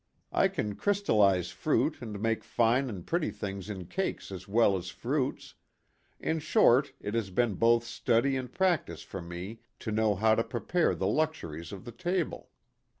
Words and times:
I 0.31 0.47
can 0.47 0.73
crystallize 0.73 1.51
fruit 1.51 2.01
and 2.01 2.19
make 2.19 2.43
fine 2.43 2.89
and 2.89 3.05
pretty 3.05 3.29
things 3.29 3.69
in 3.69 3.85
cakes 3.85 4.31
as 4.31 4.47
well 4.47 4.75
as 4.75 4.89
fruits 4.89 5.53
in 6.19 6.39
short 6.39 6.91
it 6.99 7.13
has 7.13 7.29
been 7.29 7.53
both 7.53 7.83
study 7.83 8.35
and 8.35 8.51
practice 8.51 9.03
for 9.03 9.21
me 9.21 9.59
to 9.77 9.91
know 9.91 10.15
how 10.15 10.33
to 10.33 10.43
prepare 10.43 10.95
the 10.95 11.05
luxuries 11.05 11.71
of 11.71 11.85
the 11.85 11.91
table. 11.91 12.49